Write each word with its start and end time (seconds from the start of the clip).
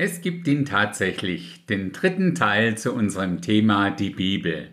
Es 0.00 0.20
gibt 0.20 0.46
ihn 0.46 0.64
tatsächlich, 0.64 1.66
den 1.66 1.90
dritten 1.90 2.36
Teil 2.36 2.78
zu 2.78 2.92
unserem 2.94 3.40
Thema 3.40 3.90
die 3.90 4.10
Bibel. 4.10 4.68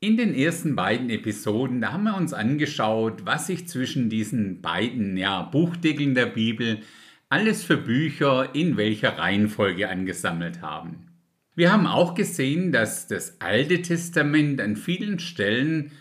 In 0.00 0.16
den 0.16 0.34
ersten 0.34 0.74
beiden 0.74 1.10
Episoden, 1.10 1.82
da 1.82 1.92
haben 1.92 2.04
wir 2.04 2.16
uns 2.16 2.32
angeschaut, 2.32 3.26
was 3.26 3.48
sich 3.48 3.68
zwischen 3.68 4.08
diesen 4.08 4.62
beiden 4.62 5.18
ja, 5.18 5.42
Buchdeckeln 5.42 6.14
der 6.14 6.26
Bibel 6.26 6.78
alles 7.28 7.62
für 7.62 7.76
Bücher 7.76 8.54
in 8.54 8.78
welcher 8.78 9.18
Reihenfolge 9.18 9.90
angesammelt 9.90 10.62
haben. 10.62 11.08
Wir 11.54 11.70
haben 11.70 11.86
auch 11.86 12.14
gesehen, 12.14 12.72
dass 12.72 13.06
das 13.06 13.38
Alte 13.42 13.82
Testament 13.82 14.62
an 14.62 14.76
vielen 14.76 15.18
Stellen 15.18 15.92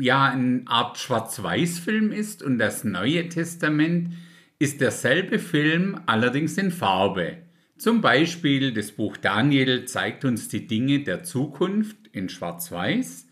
ja 0.00 0.26
eine 0.26 0.62
Art 0.66 0.98
Schwarz-Weiß-Film 0.98 2.12
ist 2.12 2.42
und 2.42 2.58
das 2.58 2.84
Neue 2.84 3.28
Testament 3.28 4.14
ist 4.58 4.80
derselbe 4.80 5.38
Film, 5.38 6.00
allerdings 6.06 6.58
in 6.58 6.70
Farbe. 6.70 7.38
Zum 7.78 8.02
Beispiel 8.02 8.74
das 8.74 8.92
Buch 8.92 9.16
Daniel 9.16 9.86
zeigt 9.86 10.24
uns 10.24 10.48
die 10.48 10.66
Dinge 10.66 11.00
der 11.00 11.22
Zukunft 11.22 11.96
in 12.12 12.28
Schwarz-Weiß 12.28 13.26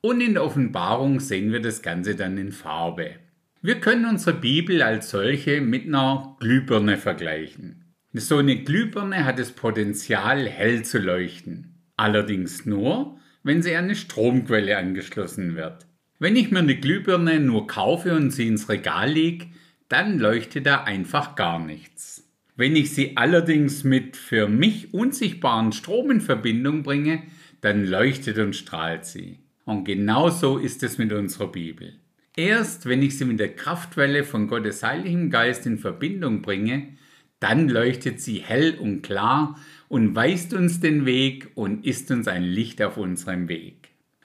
und 0.00 0.22
in 0.22 0.34
der 0.34 0.44
Offenbarung 0.44 1.20
sehen 1.20 1.52
wir 1.52 1.60
das 1.60 1.82
Ganze 1.82 2.14
dann 2.14 2.38
in 2.38 2.52
Farbe. 2.52 3.16
Wir 3.60 3.78
können 3.78 4.06
unsere 4.06 4.38
Bibel 4.38 4.80
als 4.80 5.10
solche 5.10 5.60
mit 5.60 5.86
einer 5.86 6.36
Glühbirne 6.40 6.96
vergleichen. 6.96 7.94
So 8.14 8.38
eine 8.38 8.62
Glühbirne 8.62 9.26
hat 9.26 9.38
das 9.38 9.52
Potenzial, 9.52 10.48
hell 10.48 10.82
zu 10.82 10.98
leuchten. 10.98 11.84
Allerdings 11.96 12.64
nur, 12.64 13.18
wenn 13.42 13.62
sie 13.62 13.76
an 13.76 13.84
eine 13.84 13.94
Stromquelle 13.96 14.78
angeschlossen 14.78 15.56
wird. 15.56 15.86
Wenn 16.22 16.36
ich 16.36 16.50
mir 16.50 16.58
eine 16.58 16.76
Glühbirne 16.76 17.40
nur 17.40 17.66
kaufe 17.66 18.14
und 18.14 18.30
sie 18.30 18.46
ins 18.46 18.68
Regal 18.68 19.10
lege, 19.10 19.46
dann 19.88 20.18
leuchtet 20.18 20.66
da 20.66 20.84
einfach 20.84 21.34
gar 21.34 21.58
nichts. 21.58 22.28
Wenn 22.56 22.76
ich 22.76 22.92
sie 22.92 23.16
allerdings 23.16 23.84
mit 23.84 24.18
für 24.18 24.46
mich 24.46 24.92
unsichtbaren 24.92 25.72
Strom 25.72 26.10
in 26.10 26.20
Verbindung 26.20 26.82
bringe, 26.82 27.22
dann 27.62 27.86
leuchtet 27.86 28.36
und 28.36 28.54
strahlt 28.54 29.06
sie. 29.06 29.38
Und 29.64 29.86
genau 29.86 30.28
so 30.28 30.58
ist 30.58 30.82
es 30.82 30.98
mit 30.98 31.10
unserer 31.14 31.50
Bibel. 31.50 31.94
Erst 32.36 32.84
wenn 32.84 33.00
ich 33.00 33.16
sie 33.16 33.24
mit 33.24 33.40
der 33.40 33.56
Kraftwelle 33.56 34.22
von 34.24 34.46
Gottes 34.46 34.82
Heiligem 34.82 35.30
Geist 35.30 35.64
in 35.64 35.78
Verbindung 35.78 36.42
bringe, 36.42 36.98
dann 37.38 37.66
leuchtet 37.70 38.20
sie 38.20 38.40
hell 38.40 38.76
und 38.78 39.00
klar 39.00 39.58
und 39.88 40.14
weist 40.14 40.52
uns 40.52 40.80
den 40.80 41.06
Weg 41.06 41.48
und 41.54 41.86
ist 41.86 42.10
uns 42.10 42.28
ein 42.28 42.44
Licht 42.44 42.82
auf 42.82 42.98
unserem 42.98 43.48
Weg. 43.48 43.79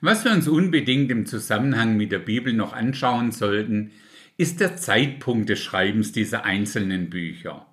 Was 0.05 0.23
wir 0.23 0.33
uns 0.33 0.47
unbedingt 0.47 1.09
im 1.09 1.25
Zusammenhang 1.25 1.97
mit 1.97 2.11
der 2.11 2.19
Bibel 2.19 2.53
noch 2.53 2.73
anschauen 2.73 3.31
sollten, 3.31 3.89
ist 4.37 4.59
der 4.59 4.77
Zeitpunkt 4.77 5.49
des 5.49 5.63
Schreibens 5.63 6.11
dieser 6.11 6.45
einzelnen 6.45 7.09
Bücher. 7.09 7.65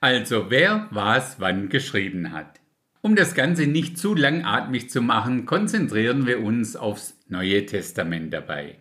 Also 0.00 0.46
wer 0.48 0.88
was 0.90 1.38
wann 1.38 1.68
geschrieben 1.68 2.32
hat. 2.32 2.58
Um 3.02 3.14
das 3.14 3.36
Ganze 3.36 3.68
nicht 3.68 3.98
zu 3.98 4.16
langatmig 4.16 4.90
zu 4.90 5.00
machen, 5.00 5.46
konzentrieren 5.46 6.26
wir 6.26 6.42
uns 6.42 6.74
aufs 6.74 7.20
Neue 7.28 7.64
Testament 7.66 8.32
dabei. 8.32 8.78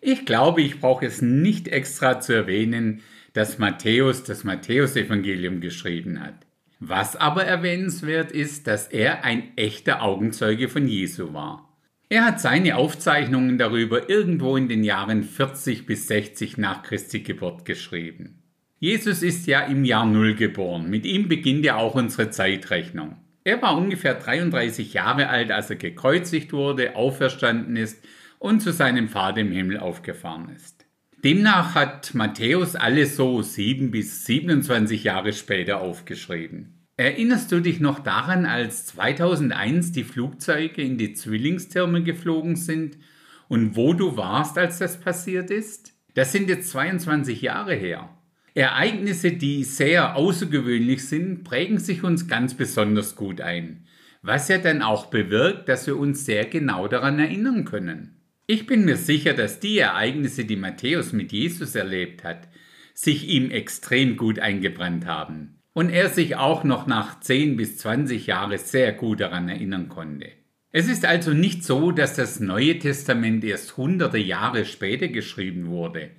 Ich 0.00 0.24
glaube, 0.24 0.62
ich 0.62 0.80
brauche 0.80 1.04
es 1.04 1.20
nicht 1.20 1.68
extra 1.68 2.18
zu 2.18 2.32
erwähnen, 2.32 3.02
dass 3.34 3.58
Matthäus 3.58 4.24
das 4.24 4.44
Matthäusevangelium 4.44 5.60
geschrieben 5.60 6.18
hat. 6.24 6.46
Was 6.80 7.14
aber 7.14 7.44
erwähnenswert 7.44 8.32
ist, 8.32 8.66
dass 8.66 8.86
er 8.86 9.22
ein 9.22 9.54
echter 9.56 10.00
Augenzeuge 10.00 10.70
von 10.70 10.88
Jesu 10.88 11.34
war. 11.34 11.67
Er 12.10 12.24
hat 12.24 12.40
seine 12.40 12.76
Aufzeichnungen 12.76 13.58
darüber 13.58 14.08
irgendwo 14.08 14.56
in 14.56 14.68
den 14.68 14.82
Jahren 14.82 15.22
40 15.22 15.84
bis 15.84 16.08
60 16.08 16.56
nach 16.56 16.82
Christi 16.82 17.20
Geburt 17.20 17.66
geschrieben. 17.66 18.42
Jesus 18.80 19.22
ist 19.22 19.46
ja 19.46 19.60
im 19.60 19.84
Jahr 19.84 20.06
Null 20.06 20.34
geboren, 20.34 20.88
mit 20.88 21.04
ihm 21.04 21.28
beginnt 21.28 21.64
ja 21.64 21.76
auch 21.76 21.94
unsere 21.94 22.30
Zeitrechnung. 22.30 23.16
Er 23.44 23.60
war 23.60 23.76
ungefähr 23.76 24.14
33 24.14 24.94
Jahre 24.94 25.28
alt, 25.28 25.50
als 25.50 25.68
er 25.68 25.76
gekreuzigt 25.76 26.52
wurde, 26.52 26.96
auferstanden 26.96 27.76
ist 27.76 28.02
und 28.38 28.60
zu 28.60 28.72
seinem 28.72 29.08
Vater 29.08 29.40
im 29.40 29.52
Himmel 29.52 29.78
aufgefahren 29.78 30.48
ist. 30.54 30.86
Demnach 31.24 31.74
hat 31.74 32.14
Matthäus 32.14 32.76
alles 32.76 33.16
so 33.16 33.42
7 33.42 33.90
bis 33.90 34.24
27 34.24 35.04
Jahre 35.04 35.32
später 35.32 35.80
aufgeschrieben. 35.80 36.77
Erinnerst 36.98 37.52
du 37.52 37.60
dich 37.60 37.78
noch 37.78 38.00
daran, 38.00 38.44
als 38.44 38.86
2001 38.86 39.92
die 39.92 40.02
Flugzeuge 40.02 40.82
in 40.82 40.98
die 40.98 41.12
Zwillingstürme 41.12 42.02
geflogen 42.02 42.56
sind 42.56 42.98
und 43.46 43.76
wo 43.76 43.94
du 43.94 44.16
warst, 44.16 44.58
als 44.58 44.78
das 44.78 44.98
passiert 44.98 45.48
ist? 45.48 45.92
Das 46.14 46.32
sind 46.32 46.48
jetzt 46.48 46.70
22 46.70 47.40
Jahre 47.40 47.74
her. 47.76 48.10
Ereignisse, 48.54 49.30
die 49.30 49.62
sehr 49.62 50.16
außergewöhnlich 50.16 51.06
sind, 51.06 51.44
prägen 51.44 51.78
sich 51.78 52.02
uns 52.02 52.26
ganz 52.26 52.54
besonders 52.54 53.14
gut 53.14 53.40
ein, 53.40 53.84
was 54.22 54.48
ja 54.48 54.58
dann 54.58 54.82
auch 54.82 55.06
bewirkt, 55.06 55.68
dass 55.68 55.86
wir 55.86 55.96
uns 55.96 56.24
sehr 56.24 56.46
genau 56.46 56.88
daran 56.88 57.20
erinnern 57.20 57.64
können. 57.64 58.16
Ich 58.48 58.66
bin 58.66 58.84
mir 58.84 58.96
sicher, 58.96 59.34
dass 59.34 59.60
die 59.60 59.78
Ereignisse, 59.78 60.44
die 60.44 60.56
Matthäus 60.56 61.12
mit 61.12 61.30
Jesus 61.30 61.76
erlebt 61.76 62.24
hat, 62.24 62.48
sich 62.92 63.28
ihm 63.28 63.52
extrem 63.52 64.16
gut 64.16 64.40
eingebrannt 64.40 65.06
haben 65.06 65.57
und 65.78 65.90
er 65.90 66.08
sich 66.08 66.34
auch 66.34 66.64
noch 66.64 66.88
nach 66.88 67.20
10 67.20 67.56
bis 67.56 67.78
20 67.78 68.26
Jahren 68.26 68.58
sehr 68.58 68.92
gut 68.92 69.20
daran 69.20 69.48
erinnern 69.48 69.88
konnte. 69.88 70.26
Es 70.72 70.88
ist 70.88 71.04
also 71.04 71.32
nicht 71.32 71.62
so, 71.62 71.92
dass 71.92 72.16
das 72.16 72.40
Neue 72.40 72.80
Testament 72.80 73.44
erst 73.44 73.76
hunderte 73.76 74.18
Jahre 74.18 74.64
später 74.64 75.06
geschrieben 75.06 75.68
wurde, 75.68 76.10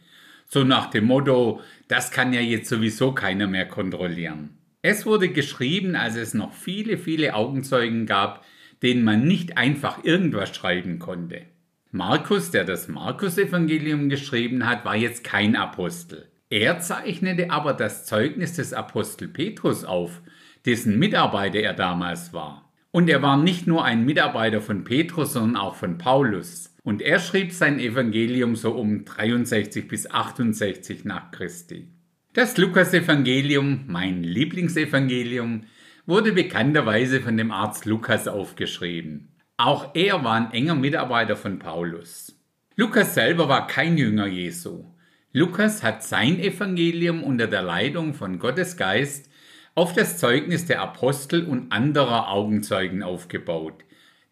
so 0.48 0.64
nach 0.64 0.90
dem 0.90 1.08
Motto, 1.08 1.59
das 1.90 2.09
kann 2.09 2.31
ja 2.31 2.40
jetzt 2.40 2.69
sowieso 2.69 3.12
keiner 3.12 3.48
mehr 3.48 3.68
kontrollieren. 3.68 4.52
Es 4.81 5.06
wurde 5.06 5.28
geschrieben, 5.28 5.98
als 5.98 6.16
es 6.16 6.34
noch 6.34 6.53
viele, 6.53 6.98
viele 6.98 7.36
Augenzeugen 7.36 8.06
gab, 8.06 8.46
denen 8.81 9.03
man 9.03 9.28
nicht 9.28 9.58
einfach 9.58 10.06
irgendwas 10.06 10.56
schreiben 10.56 11.00
konnte. 11.00 11.42
Markus, 11.92 12.52
der 12.52 12.64
das 12.64 12.88
Markus-Evangelium 12.88 14.08
geschrieben 14.08 14.66
hat, 14.66 14.86
war 14.86 14.96
jetzt 14.96 15.25
kein 15.25 15.58
Apostel. 15.58 16.30
Er 16.50 16.80
zeichnete 16.80 17.52
aber 17.52 17.74
das 17.74 18.06
Zeugnis 18.06 18.54
des 18.54 18.74
Apostel 18.74 19.28
Petrus 19.28 19.86
auf, 19.86 20.22
dessen 20.66 20.98
Mitarbeiter 20.98 21.60
er 21.60 21.74
damals 21.74 22.34
war. 22.34 22.72
Und 22.92 23.08
er 23.08 23.22
war 23.22 23.38
nicht 23.38 23.68
nur 23.68 23.86
ein 23.86 24.04
Mitarbeiter 24.04 24.62
von 24.62 24.84
Petrus, 24.84 25.34
sondern 25.34 25.62
auch 25.62 25.76
von 25.76 26.00
Paulus. 26.00 26.76
Und 26.84 27.04
er 27.04 27.20
schrieb 27.20 27.52
sein 27.52 27.80
Evangelium 27.80 28.56
so 28.56 28.72
um 28.72 29.06
63 29.06 29.88
bis 29.88 30.10
68 30.10 31.06
nach 31.06 31.30
Christi. 31.30 31.88
Das 32.34 32.58
Lukas-Evangelium, 32.58 33.86
mein 33.88 34.24
Lieblingsevangelium, 34.24 35.66
wurde 36.08 36.31
bekannterweise 36.31 37.22
von 37.22 37.38
dem 37.38 37.52
Arzt 37.52 37.86
Lukas 37.86 38.28
aufgeschrieben. 38.28 39.36
Auch 39.58 39.94
er 39.94 40.24
war 40.24 40.34
ein 40.34 40.52
enger 40.52 40.76
Mitarbeiter 40.76 41.36
von 41.36 41.60
Paulus. 41.60 42.36
Lukas 42.76 43.14
selber 43.14 43.50
war 43.50 43.68
kein 43.68 43.98
Jünger 43.98 44.26
Jesu. 44.26 44.86
Lukas 45.31 45.84
hat 45.84 46.03
sein 46.03 46.40
Evangelium 46.40 47.23
unter 47.23 47.45
der 47.45 47.62
Leitung 47.62 48.16
von 48.16 48.40
Gottes 48.40 48.78
Geist 48.78 49.29
auf 49.75 49.94
das 49.94 50.17
Zeugnis 50.17 50.66
der 50.66 50.81
Apostel 50.81 51.45
und 51.45 51.72
anderer 51.72 52.29
Augenzeugen 52.29 53.03
aufgebaut, 53.03 53.85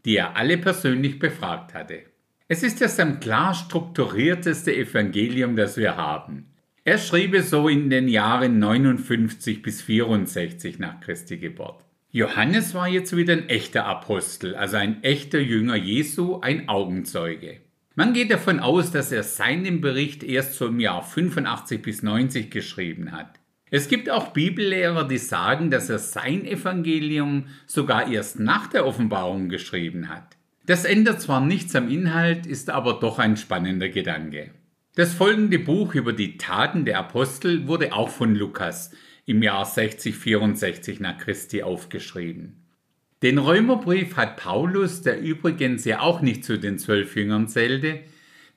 die 0.05 0.15
er 0.15 0.35
alle 0.35 0.57
persönlich 0.57 1.19
befragt 1.19 1.75
hatte. 1.75 2.01
Es 2.47 2.63
ist 2.63 2.81
das 2.81 2.99
am 2.99 3.19
klar 3.19 3.53
strukturierteste 3.53 4.75
Evangelium, 4.75 5.55
das 5.55 5.77
wir 5.77 5.97
haben. 5.97 6.47
Er 6.83 6.97
schrieb 6.97 7.35
es 7.35 7.51
so 7.51 7.67
in 7.67 7.91
den 7.91 8.07
Jahren 8.07 8.57
59 8.57 9.61
bis 9.61 9.83
64 9.83 10.79
nach 10.79 10.99
Christi 11.01 11.37
Geburt. 11.37 11.85
Johannes 12.09 12.73
war 12.73 12.87
jetzt 12.87 13.15
wieder 13.15 13.33
ein 13.33 13.49
echter 13.49 13.85
Apostel, 13.85 14.55
also 14.55 14.77
ein 14.77 15.03
echter 15.03 15.39
Jünger 15.39 15.75
Jesu, 15.75 16.39
ein 16.39 16.67
Augenzeuge. 16.69 17.66
Man 17.97 18.13
geht 18.13 18.29
davon 18.29 18.59
aus, 18.59 18.91
dass 18.91 19.11
er 19.11 19.23
seinen 19.23 19.81
Bericht 19.81 20.21
erst 20.21 20.53
so 20.53 20.67
im 20.67 20.79
Jahr 20.79 21.01
85 21.01 21.81
bis 21.81 22.03
90 22.03 22.51
geschrieben 22.51 23.11
hat. 23.11 23.39
Es 23.71 23.87
gibt 23.87 24.11
auch 24.11 24.33
Bibellehrer, 24.33 25.07
die 25.07 25.17
sagen, 25.17 25.71
dass 25.71 25.89
er 25.89 25.97
sein 25.97 26.45
Evangelium 26.45 27.47
sogar 27.65 28.07
erst 28.07 28.39
nach 28.39 28.67
der 28.67 28.85
Offenbarung 28.85 29.49
geschrieben 29.49 30.09
hat. 30.09 30.37
Das 30.67 30.85
ändert 30.85 31.21
zwar 31.21 31.41
nichts 31.41 31.75
am 31.75 31.89
Inhalt, 31.89 32.45
ist 32.45 32.69
aber 32.69 32.99
doch 32.99 33.17
ein 33.17 33.35
spannender 33.35 33.89
Gedanke. 33.89 34.51
Das 34.93 35.15
folgende 35.15 35.57
Buch 35.57 35.95
über 35.95 36.13
die 36.13 36.37
Taten 36.37 36.85
der 36.85 36.99
Apostel 36.99 37.67
wurde 37.67 37.93
auch 37.93 38.09
von 38.09 38.35
Lukas 38.35 38.91
im 39.25 39.41
Jahr 39.41 39.65
6064 39.65 40.99
nach 40.99 41.17
Christi 41.17 41.63
aufgeschrieben. 41.63 42.66
Den 43.23 43.39
Römerbrief 43.39 44.15
hat 44.15 44.37
Paulus, 44.37 45.01
der 45.01 45.19
übrigens 45.19 45.85
ja 45.85 46.01
auch 46.01 46.21
nicht 46.21 46.45
zu 46.45 46.59
den 46.59 46.77
zwölf 46.77 47.15
Jüngern 47.15 47.47
zählte, 47.47 48.01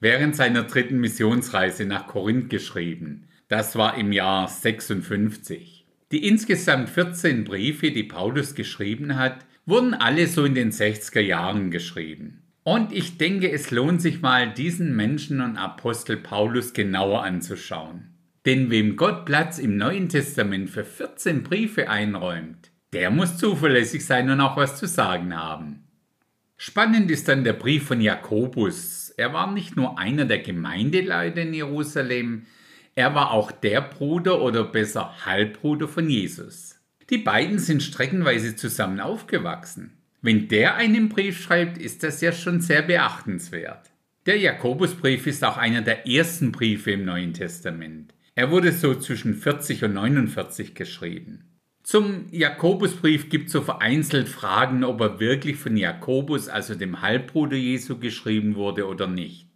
während 0.01 0.37
seiner 0.37 0.65
dritten 0.65 0.99
Missionsreise 0.99 1.87
nach 1.87 2.07
Korinth 2.07 2.51
geschrieben. 2.51 3.29
Das 3.49 3.77
war 3.77 3.97
im 3.97 4.13
Jahr 4.13 4.49
56. 4.49 5.87
Die 6.13 6.29
insgesamt 6.29 6.91
14 6.91 7.45
Briefe, 7.45 7.91
die 7.91 8.05
Paulus 8.05 8.55
geschrieben 8.55 9.17
hat, 9.17 9.47
wurden 9.65 9.95
alle 9.95 10.27
so 10.27 10.45
in 10.45 10.55
den 10.55 10.73
60er 10.73 11.21
Jahren 11.21 11.71
geschrieben. 11.71 12.43
Und 12.63 12.93
ich 12.93 13.17
denke, 13.17 13.51
es 13.51 13.71
lohnt 13.71 14.03
sich 14.03 14.21
mal, 14.21 14.53
diesen 14.53 14.95
Menschen 14.95 15.41
und 15.41 15.57
Apostel 15.57 16.19
Paulus 16.19 16.75
genauer 16.75 17.23
anzuschauen. 17.23 18.11
Denn 18.45 18.71
wem 18.71 18.97
Gott 18.97 19.25
Platz 19.25 19.59
im 19.59 19.79
Neuen 19.79 20.11
Testament 20.11 20.69
für 20.69 20.85
14 20.85 21.43
Briefe 21.43 21.89
einräumt, 21.89 22.70
der 22.93 23.11
muss 23.11 23.37
zuverlässig 23.39 24.05
sein 24.05 24.31
und 24.31 24.41
auch 24.41 24.57
was 24.57 24.77
zu 24.77 24.87
sagen 24.87 25.37
haben. 25.37 25.85
Spannend 26.57 27.11
ist 27.11 27.29
dann 27.29 27.45
der 27.45 27.55
Brief 27.55 27.85
von 27.85 28.01
Jakobus. 28.01 29.11
Er 29.17 29.33
war 29.33 29.53
nicht 29.53 29.77
nur 29.77 29.99
einer 29.99 30.25
der 30.25 30.41
Gemeindeleute 30.41 31.41
in 31.41 31.55
Jerusalem, 31.55 32.47
er 32.95 33.15
war 33.15 33.31
auch 33.31 33.53
der 33.53 33.81
Bruder 33.81 34.43
oder 34.43 34.65
besser 34.65 35.25
Halbbruder 35.25 35.89
von 35.89 36.11
Jesus. 36.11 36.77
Die 37.09 37.19
beiden 37.19 37.59
sind 37.59 37.83
streckenweise 37.83 38.57
zusammen 38.57 39.01
aufgewachsen. 39.01 39.97
Wenn 40.23 40.49
der 40.49 40.75
einen 40.75 41.09
Brief 41.09 41.41
schreibt, 41.41 41.79
ist 41.79 42.03
das 42.03 42.21
ja 42.21 42.33
schon 42.33 42.61
sehr 42.61 42.83
beachtenswert. 42.83 43.91
Der 44.27 44.39
Jakobusbrief 44.39 45.27
ist 45.27 45.43
auch 45.45 45.57
einer 45.57 45.81
der 45.81 46.07
ersten 46.07 46.53
Briefe 46.53 46.91
im 46.91 47.05
Neuen 47.05 47.33
Testament. 47.33 48.13
Er 48.35 48.51
wurde 48.51 48.73
so 48.73 48.95
zwischen 48.95 49.35
40 49.35 49.85
und 49.85 49.95
49 49.95 50.75
geschrieben. 50.75 51.50
Zum 51.83 52.27
Jakobusbrief 52.31 53.31
gibt 53.31 53.47
es 53.47 53.53
so 53.53 53.63
vereinzelt 53.63 54.29
Fragen, 54.29 54.85
ob 54.85 55.01
er 55.01 55.21
wirklich 55.21 55.57
von 55.57 55.77
Jakobus, 55.77 56.49
also 56.49 56.75
dem 56.75 57.03
Halbbruder 57.03 57.57
Jesu, 57.57 57.99
geschrieben 57.99 58.55
wurde 58.55 58.87
oder 58.87 59.07
nicht. 59.07 59.49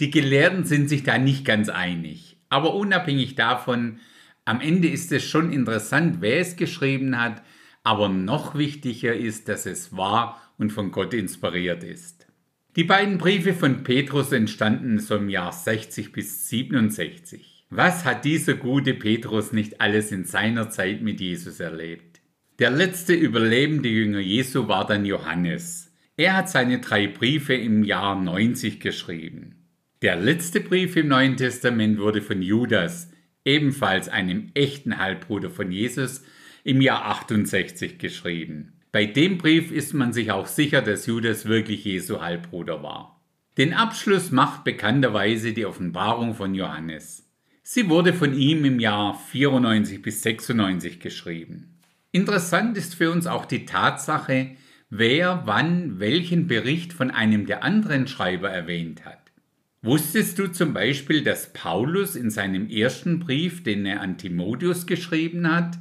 Die 0.00 0.10
Gelehrten 0.10 0.64
sind 0.64 0.88
sich 0.88 1.02
da 1.02 1.18
nicht 1.18 1.44
ganz 1.44 1.68
einig. 1.68 2.36
Aber 2.48 2.74
unabhängig 2.74 3.34
davon 3.34 3.98
am 4.44 4.60
Ende 4.60 4.88
ist 4.88 5.12
es 5.12 5.24
schon 5.24 5.52
interessant, 5.52 6.18
wer 6.20 6.40
es 6.40 6.56
geschrieben 6.56 7.20
hat, 7.20 7.42
aber 7.84 8.08
noch 8.08 8.56
wichtiger 8.56 9.14
ist, 9.14 9.48
dass 9.48 9.66
es 9.66 9.96
wahr 9.96 10.40
und 10.58 10.72
von 10.72 10.90
Gott 10.90 11.14
inspiriert 11.14 11.84
ist. 11.84 12.26
Die 12.74 12.84
beiden 12.84 13.18
Briefe 13.18 13.54
von 13.54 13.84
Petrus 13.84 14.32
entstanden 14.32 14.98
so 14.98 15.16
im 15.16 15.28
Jahr 15.28 15.52
60 15.52 16.12
bis 16.12 16.48
67. 16.48 17.51
Was 17.74 18.04
hat 18.04 18.26
dieser 18.26 18.52
gute 18.52 18.92
Petrus 18.92 19.54
nicht 19.54 19.80
alles 19.80 20.12
in 20.12 20.26
seiner 20.26 20.68
Zeit 20.68 21.00
mit 21.00 21.22
Jesus 21.22 21.58
erlebt? 21.58 22.20
Der 22.58 22.70
letzte 22.70 23.14
überlebende 23.14 23.88
Jünger 23.88 24.18
Jesu 24.18 24.68
war 24.68 24.86
dann 24.86 25.06
Johannes. 25.06 25.90
Er 26.18 26.36
hat 26.36 26.50
seine 26.50 26.80
drei 26.80 27.06
Briefe 27.06 27.54
im 27.54 27.82
Jahr 27.82 28.14
90 28.14 28.78
geschrieben. 28.78 29.70
Der 30.02 30.16
letzte 30.16 30.60
Brief 30.60 30.96
im 30.96 31.08
Neuen 31.08 31.38
Testament 31.38 31.98
wurde 31.98 32.20
von 32.20 32.42
Judas, 32.42 33.10
ebenfalls 33.42 34.10
einem 34.10 34.50
echten 34.52 34.98
Halbbruder 34.98 35.48
von 35.48 35.72
Jesus, 35.72 36.22
im 36.64 36.82
Jahr 36.82 37.06
68 37.06 37.98
geschrieben. 37.98 38.82
Bei 38.92 39.06
dem 39.06 39.38
Brief 39.38 39.72
ist 39.72 39.94
man 39.94 40.12
sich 40.12 40.30
auch 40.30 40.46
sicher, 40.46 40.82
dass 40.82 41.06
Judas 41.06 41.46
wirklich 41.46 41.86
Jesu 41.86 42.20
Halbbruder 42.20 42.82
war. 42.82 43.24
Den 43.56 43.72
Abschluss 43.72 44.30
macht 44.30 44.62
bekannterweise 44.62 45.54
die 45.54 45.64
Offenbarung 45.64 46.34
von 46.34 46.54
Johannes. 46.54 47.31
Sie 47.64 47.88
wurde 47.88 48.12
von 48.12 48.34
ihm 48.34 48.64
im 48.64 48.80
Jahr 48.80 49.16
94 49.30 50.02
bis 50.02 50.22
96 50.22 50.98
geschrieben. 50.98 51.78
Interessant 52.10 52.76
ist 52.76 52.96
für 52.96 53.12
uns 53.12 53.28
auch 53.28 53.44
die 53.44 53.66
Tatsache, 53.66 54.56
wer 54.90 55.42
wann 55.46 56.00
welchen 56.00 56.48
Bericht 56.48 56.92
von 56.92 57.12
einem 57.12 57.46
der 57.46 57.62
anderen 57.62 58.08
Schreiber 58.08 58.50
erwähnt 58.50 59.04
hat. 59.04 59.30
Wusstest 59.80 60.40
du 60.40 60.48
zum 60.48 60.74
Beispiel, 60.74 61.22
dass 61.22 61.52
Paulus 61.52 62.16
in 62.16 62.30
seinem 62.30 62.68
ersten 62.68 63.20
Brief, 63.20 63.62
den 63.62 63.86
er 63.86 64.00
an 64.00 64.18
Timotheus 64.18 64.86
geschrieben 64.86 65.48
hat, 65.50 65.78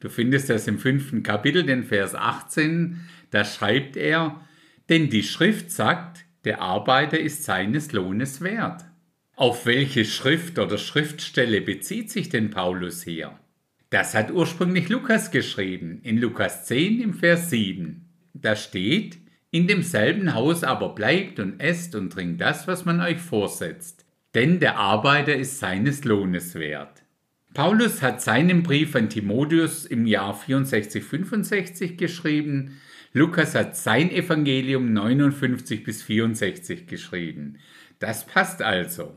du 0.00 0.10
findest 0.10 0.50
das 0.50 0.68
im 0.68 0.78
fünften 0.78 1.22
Kapitel, 1.22 1.64
den 1.64 1.84
Vers 1.84 2.14
18, 2.14 3.00
da 3.30 3.44
schreibt 3.44 3.96
er, 3.96 4.40
denn 4.90 5.08
die 5.08 5.22
Schrift 5.22 5.70
sagt, 5.70 6.24
der 6.44 6.60
Arbeiter 6.60 7.18
ist 7.18 7.44
seines 7.44 7.92
Lohnes 7.92 8.42
wert. 8.42 8.84
Auf 9.36 9.64
welche 9.64 10.04
Schrift 10.04 10.58
oder 10.58 10.76
Schriftstelle 10.76 11.62
bezieht 11.62 12.10
sich 12.10 12.28
denn 12.28 12.50
Paulus 12.50 13.02
hier? 13.02 13.38
Das 13.88 14.14
hat 14.14 14.30
ursprünglich 14.30 14.90
Lukas 14.90 15.30
geschrieben, 15.30 16.00
in 16.02 16.18
Lukas 16.18 16.66
10 16.66 17.00
im 17.00 17.14
Vers 17.14 17.48
7. 17.48 18.04
Da 18.34 18.56
steht, 18.56 19.18
in 19.50 19.66
demselben 19.66 20.34
Haus 20.34 20.64
aber 20.64 20.94
bleibt 20.94 21.40
und 21.40 21.60
esst 21.60 21.94
und 21.94 22.10
trinkt 22.10 22.42
das, 22.42 22.68
was 22.68 22.84
man 22.84 23.00
euch 23.00 23.18
vorsetzt, 23.18 24.04
denn 24.34 24.60
der 24.60 24.76
Arbeiter 24.76 25.34
ist 25.34 25.58
seines 25.58 26.04
Lohnes 26.04 26.54
wert. 26.54 27.02
Paulus 27.54 28.02
hat 28.02 28.20
seinen 28.20 28.62
Brief 28.62 28.94
an 28.96 29.08
Timotheus 29.08 29.86
im 29.86 30.06
Jahr 30.06 30.38
64-65 30.38 31.96
geschrieben, 31.96 32.80
Lukas 33.14 33.54
hat 33.54 33.76
sein 33.76 34.10
Evangelium 34.10 34.92
59 34.94 35.84
bis 35.84 36.02
64 36.02 36.86
geschrieben. 36.86 37.58
Das 37.98 38.26
passt 38.26 38.62
also. 38.62 39.14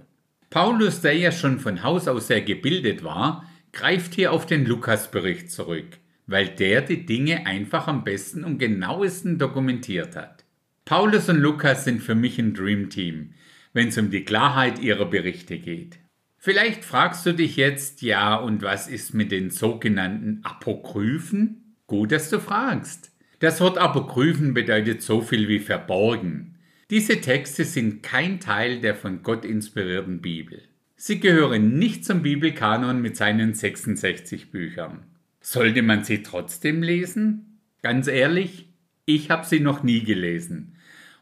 Paulus, 0.49 1.01
der 1.01 1.17
ja 1.17 1.31
schon 1.31 1.59
von 1.59 1.83
Haus 1.83 2.07
aus 2.07 2.27
sehr 2.27 2.41
gebildet 2.41 3.03
war, 3.03 3.49
greift 3.71 4.13
hier 4.13 4.31
auf 4.31 4.45
den 4.45 4.65
Lukasbericht 4.65 5.51
zurück 5.51 5.97
weil 6.27 6.47
der 6.47 6.81
die 6.81 7.05
Dinge 7.05 7.45
einfach 7.45 7.87
am 7.87 8.03
besten 8.03 8.43
und 8.43 8.57
genauesten 8.57 9.37
dokumentiert 9.37 10.15
hat. 10.15 10.43
Paulus 10.83 11.29
und 11.29 11.37
Lukas 11.37 11.83
sind 11.83 12.01
für 12.01 12.15
mich 12.15 12.39
ein 12.39 12.53
Dream 12.53 12.89
Team, 12.89 13.33
wenn 13.73 13.89
es 13.89 13.97
um 13.97 14.11
die 14.11 14.23
Klarheit 14.23 14.79
ihrer 14.79 15.05
Berichte 15.05 15.57
geht. 15.57 15.99
Vielleicht 16.37 16.85
fragst 16.85 17.25
du 17.25 17.33
dich 17.33 17.55
jetzt, 17.55 18.01
ja, 18.03 18.35
und 18.35 18.61
was 18.61 18.87
ist 18.87 19.13
mit 19.13 19.31
den 19.31 19.49
sogenannten 19.49 20.41
Apokryphen? 20.43 21.75
Gut, 21.87 22.11
dass 22.11 22.29
du 22.29 22.39
fragst. 22.39 23.11
Das 23.39 23.61
Wort 23.61 23.77
Apokryphen 23.77 24.53
bedeutet 24.53 25.01
so 25.01 25.21
viel 25.21 25.47
wie 25.47 25.59
verborgen. 25.59 26.54
Diese 26.95 27.19
Texte 27.19 27.65
sind 27.65 28.03
kein 28.03 28.39
Teil 28.39 28.79
der 28.79 28.95
von 28.95 29.21
Gott 29.21 29.43
inspirierten 29.43 30.21
Bibel. 30.21 30.61
Sie 30.95 31.19
gehören 31.19 31.77
nicht 31.77 32.05
zum 32.05 32.21
Bibelkanon 32.21 33.01
mit 33.01 33.17
seinen 33.17 33.53
66 33.53 34.49
Büchern. 34.49 35.03
Sollte 35.41 35.81
man 35.81 36.05
sie 36.05 36.23
trotzdem 36.23 36.81
lesen? 36.81 37.59
Ganz 37.81 38.07
ehrlich, 38.07 38.69
ich 39.03 39.29
habe 39.29 39.45
sie 39.45 39.59
noch 39.59 39.83
nie 39.83 40.05
gelesen. 40.05 40.77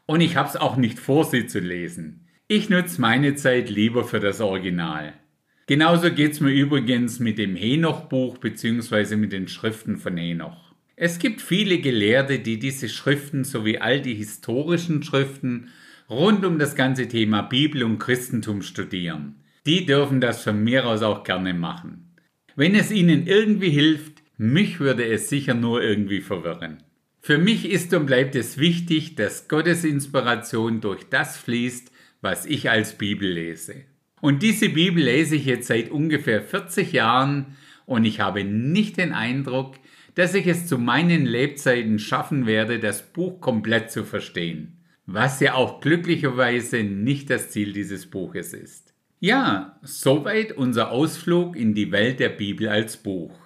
Und 0.06 0.20
ich 0.20 0.36
habe 0.36 0.48
es 0.48 0.54
auch 0.54 0.76
nicht 0.76 1.00
vor, 1.00 1.24
sie 1.24 1.48
zu 1.48 1.58
lesen. 1.58 2.28
Ich 2.46 2.70
nutze 2.70 3.00
meine 3.00 3.34
Zeit 3.34 3.68
lieber 3.68 4.04
für 4.04 4.20
das 4.20 4.40
Original. 4.40 5.14
Genauso 5.66 6.12
geht's 6.12 6.38
mir 6.38 6.52
übrigens 6.52 7.18
mit 7.18 7.36
dem 7.36 7.56
Henoch-Buch 7.56 8.38
bzw. 8.38 9.16
mit 9.16 9.32
den 9.32 9.48
Schriften 9.48 9.96
von 9.96 10.16
Henoch. 10.16 10.63
Es 10.96 11.18
gibt 11.18 11.40
viele 11.40 11.78
Gelehrte, 11.78 12.38
die 12.38 12.58
diese 12.58 12.88
Schriften 12.88 13.42
sowie 13.42 13.78
all 13.78 14.00
die 14.00 14.14
historischen 14.14 15.02
Schriften 15.02 15.70
rund 16.08 16.44
um 16.44 16.58
das 16.58 16.76
ganze 16.76 17.08
Thema 17.08 17.42
Bibel 17.42 17.82
und 17.82 17.98
Christentum 17.98 18.62
studieren. 18.62 19.36
Die 19.66 19.86
dürfen 19.86 20.20
das 20.20 20.42
von 20.42 20.62
mir 20.62 20.86
aus 20.86 21.02
auch 21.02 21.24
gerne 21.24 21.52
machen. 21.52 22.14
Wenn 22.54 22.76
es 22.76 22.92
Ihnen 22.92 23.26
irgendwie 23.26 23.70
hilft, 23.70 24.22
mich 24.36 24.78
würde 24.78 25.04
es 25.06 25.28
sicher 25.28 25.54
nur 25.54 25.82
irgendwie 25.82 26.20
verwirren. 26.20 26.82
Für 27.20 27.38
mich 27.38 27.68
ist 27.68 27.92
und 27.94 28.06
bleibt 28.06 28.36
es 28.36 28.58
wichtig, 28.58 29.16
dass 29.16 29.48
Gottes 29.48 29.82
Inspiration 29.82 30.80
durch 30.80 31.04
das 31.08 31.36
fließt, 31.38 31.90
was 32.20 32.46
ich 32.46 32.70
als 32.70 32.98
Bibel 32.98 33.28
lese. 33.28 33.82
Und 34.20 34.42
diese 34.42 34.68
Bibel 34.68 35.02
lese 35.02 35.36
ich 35.36 35.46
jetzt 35.46 35.66
seit 35.66 35.90
ungefähr 35.90 36.42
40 36.42 36.92
Jahren 36.92 37.56
und 37.86 38.04
ich 38.04 38.20
habe 38.20 38.44
nicht 38.44 38.96
den 38.98 39.12
Eindruck, 39.12 39.76
dass 40.14 40.34
ich 40.34 40.46
es 40.46 40.66
zu 40.66 40.78
meinen 40.78 41.26
Lebzeiten 41.26 41.98
schaffen 41.98 42.46
werde, 42.46 42.78
das 42.78 43.02
Buch 43.02 43.40
komplett 43.40 43.90
zu 43.90 44.04
verstehen. 44.04 44.78
Was 45.06 45.40
ja 45.40 45.54
auch 45.54 45.80
glücklicherweise 45.80 46.82
nicht 46.82 47.30
das 47.30 47.50
Ziel 47.50 47.72
dieses 47.72 48.06
Buches 48.06 48.54
ist. 48.54 48.94
Ja, 49.20 49.78
soweit 49.82 50.52
unser 50.52 50.90
Ausflug 50.90 51.56
in 51.56 51.74
die 51.74 51.92
Welt 51.92 52.20
der 52.20 52.30
Bibel 52.30 52.68
als 52.68 52.96
Buch. 52.96 53.38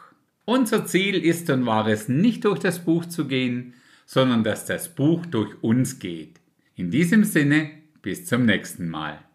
Unser 0.44 0.86
Ziel 0.86 1.16
ist 1.16 1.50
und 1.50 1.66
war 1.66 1.86
es 1.88 2.08
nicht 2.08 2.44
durch 2.44 2.58
das 2.58 2.84
Buch 2.84 3.04
zu 3.06 3.26
gehen, 3.26 3.74
sondern 4.06 4.44
dass 4.44 4.64
das 4.64 4.94
Buch 4.94 5.26
durch 5.26 5.62
uns 5.62 5.98
geht. 5.98 6.40
In 6.74 6.90
diesem 6.90 7.24
Sinne, 7.24 7.70
bis 8.02 8.26
zum 8.26 8.46
nächsten 8.46 8.88
Mal. 8.88 9.18